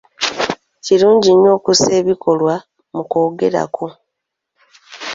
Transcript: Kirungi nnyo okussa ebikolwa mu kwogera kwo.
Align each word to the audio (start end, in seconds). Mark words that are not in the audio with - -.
Kirungi 0.85 1.29
nnyo 1.33 1.49
okussa 1.57 1.89
ebikolwa 1.99 2.55
mu 2.95 3.01
kwogera 3.09 3.63
kwo. 3.75 3.87